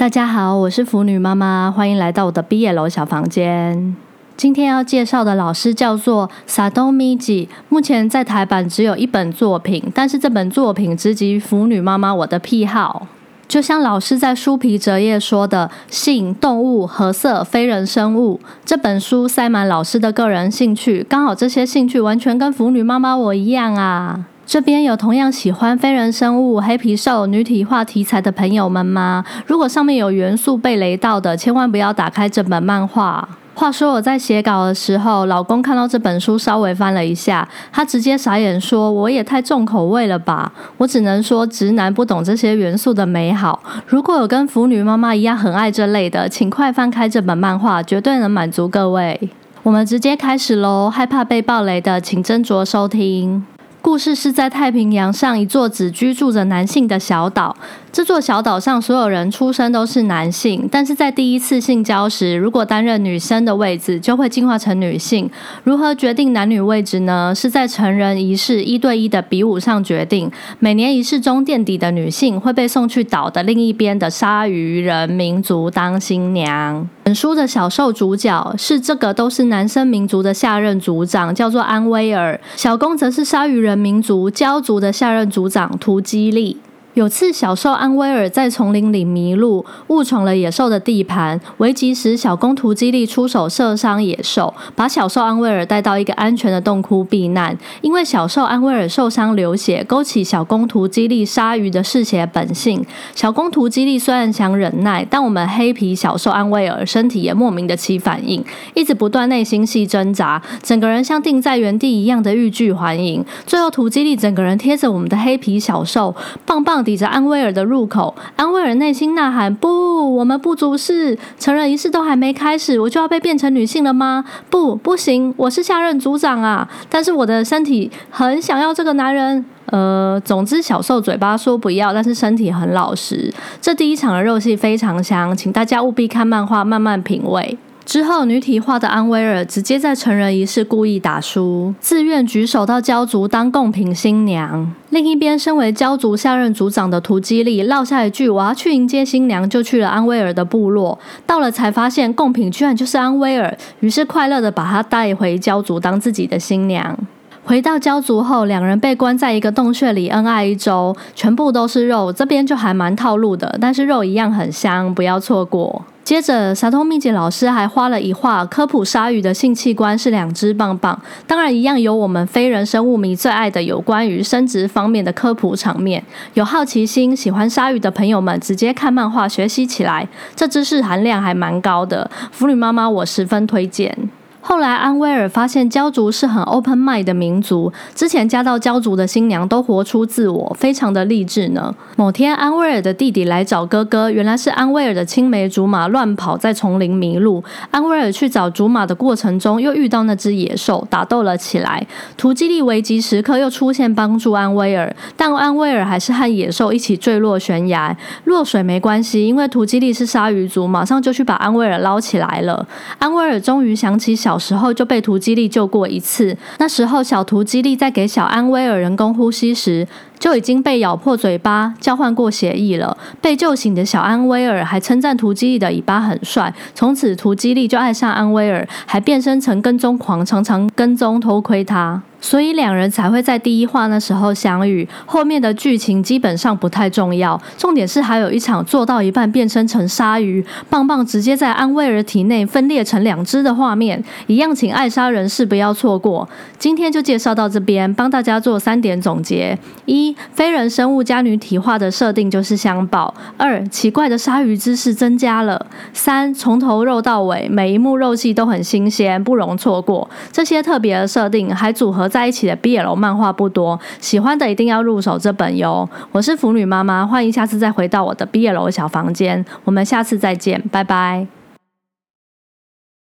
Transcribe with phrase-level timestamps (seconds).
[0.00, 3.94] 大家好，我是腐女妈妈，欢迎来到我的毕业楼小房间。
[4.34, 13.08] 今天要介绍的老师叫做 Sadomi 目前在台版只有一本作品，但是这本作品直击腐女妈妈我的癖好。
[13.46, 24.24] 就像老师在书皮折页说的，性、动物、褐色、非人生物这本书塞满老师的个人兴趣，刚好这些兴趣完全跟腐女妈妈我一样啊。
[24.50, 29.24] 这边有同样喜欢非人生物、黑皮兽、女体化题材的朋友们吗？
[29.46, 33.28] 如果上面有元素被雷到的，千万不要打开这本漫画。
[33.54, 43.62] 话说我在写稿的时候，老公看到这本书稍微翻了一下，他直接傻眼说：“我也太重口味了吧！”我只能说，直男不懂这些元素的美好。
[43.86, 49.30] 如果有跟腐女妈妈一样很爱这类的，请快翻开这本漫画，绝对能满足各位。
[49.62, 50.90] 我们直接开始喽！
[50.90, 53.44] 害怕被暴雷的，请斟酌收听。
[53.82, 57.56] 故事是在太平洋上一座只居住着男性的小岛。
[57.90, 65.28] 这座小岛上所有人出生都是男性，但是在第一次性交时，如果担任女生的位置，就会进化成女性。
[65.64, 67.34] 如何决定男女位置呢？
[67.34, 70.30] 是在成人仪式一对一的比武上决定。
[70.58, 76.88] 每年仪式中垫底的女性会被送去岛的另一边的鲨鱼人民族当新娘。
[77.02, 82.40] 本书的小受主角是这个都是男生民族的下任族长，叫做安威尔。
[82.56, 86.58] 小公则是鲨鱼人民族鲛族的下任族长图基利。
[86.94, 91.40] 有次，小兽安威尔在丛林里迷路，误闯了野兽的地盘。
[91.58, 97.56] 危急时，小公图基利出手射伤野兽，把小兽安威尔带到一个安全的洞窟避难。
[97.80, 102.84] 因为小兽安威尔受伤流血，勾起小公图基利鲨鱼的嗜血本性。
[103.14, 113.24] 小公图基利虽然想忍耐，但我们黑皮小兽安威尔身体也莫名的起反应，一直不断内心戏挣扎，整个人像定在原地一样的欲拒还迎。
[113.46, 116.12] 最后，图基利整个人贴着我们的黑皮小兽，
[116.44, 116.79] 棒棒。
[116.82, 124.24] 抵着安威尔的入口，安威尔内心呐喊：“不，我们不足是，成人仪式都还没开始，我就要被变成女性了吗？
[124.48, 126.68] 不，不行，我是下任组长啊！
[126.88, 129.44] 但是我的身体很想要这个男人。
[129.66, 133.32] 呃，总之，小兽嘴巴说不要，但是身体很老实。
[133.60, 137.56] 这第一场的肉戏非常香，请大家务必看漫画，慢慢品味。”
[137.90, 144.72] 之后，女体化的安威尔直接在成人仪式故意打输，自愿举手到焦族当贡品新娘。
[144.90, 150.96] 另一边，身为焦族下任族长的图基利落下一句“我要去迎接新娘”，就去了安威尔的部落。
[151.26, 156.96] 到了才发现，贡品居然就是安威尔，于是快乐的把她带回焦族当自己的新娘。
[157.42, 165.84] 回到焦族后，两人被关在一个洞穴里恩爱一周，全部都是肉，这边就还蛮套路的，但是肉一样很香，不要错过。
[166.10, 176.02] 接着，萨托密吉老师还画了一画科普鲨鱼的性器官是两只棒棒，当然一样有我们非人生物迷最爱的有关于生殖方面的科普场面。
[176.34, 182.10] 有好奇心、喜欢鲨鱼的朋友们，直接看漫画学习起来，这知识含量还蛮高的。
[182.32, 183.96] 腐女妈妈，我十分推荐。
[184.42, 187.70] 后来，安威尔发现焦族是很 open mind 的民族。
[187.94, 191.74] 之前嫁到焦族的新娘都活出自我，非常的励志呢。
[191.96, 197.44] 某天，安威尔的弟弟来找哥哥，原来是安威尔的青梅竹马乱跑在丛林迷路。
[197.70, 201.86] 安威尔去找竹马的过程中，又遇到那只野兽，打斗了起来。
[202.16, 207.94] 图基利危急时刻又出现帮助安威尔，但安威尔还是和野兽一起坠落悬崖。
[208.24, 212.66] 落水没关系，因为图基利是鲨鱼族，马上就去把安威尔捞起来了。
[212.98, 214.29] 安威尔终于想起小。
[214.30, 219.84] 小时候就被图基利救过一次，那时候小图基利在给小安威尔人工呼吸时。
[220.20, 222.94] 就已经被咬破嘴巴，交换过协议了。
[223.22, 232.02] 被救醒的小安威尔还称赞图基利的尾巴很帅，从此图基利就爱上安威尔，还变身成跟踪狂，常常跟踪偷窥他。
[232.20, 234.88] 所以两人才会在第一话那时候相遇。
[235.06, 246.28] 后面的剧情基本上不太重要，重点是还有一场做到一半变身成鲨鱼，棒棒直接在安威尔体内分裂成两只的画面，一样，请爱莎人士不要错过。
[246.58, 250.14] 今天就介绍到这边，帮大家做三点总结：一。
[250.34, 253.14] 非人生物加女体化的设定就是相宝。
[253.36, 255.66] 二，奇怪的鲨鱼姿势增加了。
[255.92, 260.08] 三，从头肉到尾，每一幕肉戏都很新鲜，不容错过。
[260.32, 265.88] 这些特别的设定还组合在一起的 BL 漫画不多，喜欢的一定要入手这本哟。
[266.12, 271.39] 我是腐女妈妈，欢迎下次再回到我的 BL 小房间，我们下次再见，拜拜。